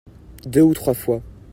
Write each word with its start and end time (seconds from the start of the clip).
deux 0.47 0.63
ou 0.63 0.73
trois 0.73 0.95
fois. 0.95 1.21